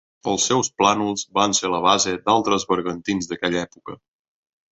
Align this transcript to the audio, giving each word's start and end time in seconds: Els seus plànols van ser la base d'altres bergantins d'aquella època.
Els 0.29 0.43
seus 0.51 0.69
plànols 0.79 1.25
van 1.39 1.53
ser 1.57 1.69
la 1.73 1.81
base 1.87 2.15
d'altres 2.29 2.67
bergantins 2.73 3.29
d'aquella 3.33 3.63
època. 3.69 3.99